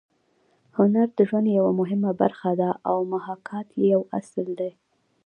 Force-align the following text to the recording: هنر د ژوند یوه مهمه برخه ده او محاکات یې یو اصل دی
هنر 0.77 1.07
د 1.17 1.19
ژوند 1.29 1.47
یوه 1.59 1.71
مهمه 1.79 2.11
برخه 2.21 2.51
ده 2.59 2.69
او 2.89 2.97
محاکات 3.13 3.67
یې 3.79 3.85
یو 3.93 4.01
اصل 4.19 4.47
دی 4.59 4.71